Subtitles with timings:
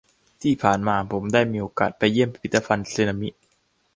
[0.41, 3.29] ที่ผ่านมาผมได้มีโอกาสไปเยี่ยมพิพิธภัณฑ์สึนามิ